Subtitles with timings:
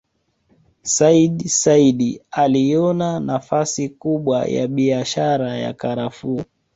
[0.83, 1.99] Sayyid Said
[2.31, 6.41] aliona nafasi kubwa ya biashara ya Karafuu